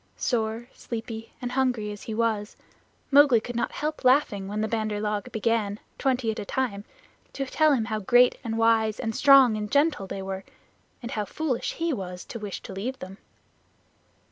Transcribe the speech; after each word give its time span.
Sore, 0.17 0.67
sleepy, 0.73 1.31
and 1.43 1.51
hungry 1.51 1.91
as 1.91 2.01
he 2.01 2.15
was, 2.15 2.57
Mowgli 3.11 3.39
could 3.39 3.55
not 3.55 3.71
help 3.71 4.03
laughing 4.03 4.47
when 4.47 4.61
the 4.61 4.67
Bandar 4.67 4.99
log 4.99 5.31
began, 5.31 5.79
twenty 5.99 6.31
at 6.31 6.39
a 6.39 6.43
time, 6.45 6.85
to 7.33 7.45
tell 7.45 7.71
him 7.73 7.85
how 7.85 7.99
great 7.99 8.39
and 8.43 8.57
wise 8.57 8.99
and 8.99 9.13
strong 9.15 9.55
and 9.55 9.71
gentle 9.71 10.07
they 10.07 10.23
were, 10.23 10.43
and 11.03 11.11
how 11.11 11.25
foolish 11.25 11.73
he 11.73 11.93
was 11.93 12.25
to 12.25 12.39
wish 12.39 12.61
to 12.63 12.73
leave 12.73 12.97
them. 12.97 13.19